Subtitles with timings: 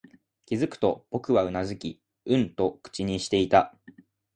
[0.47, 3.75] 気づくと、僕はうなずき、うんと口にしていた